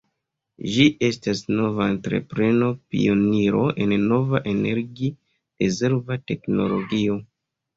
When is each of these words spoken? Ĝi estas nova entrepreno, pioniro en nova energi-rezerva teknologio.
Ĝi 0.75 0.85
estas 1.07 1.41
nova 1.59 1.89
entrepreno, 1.95 2.69
pioniro 2.95 3.61
en 3.85 3.95
nova 4.13 4.43
energi-rezerva 4.55 6.19
teknologio. 6.33 7.21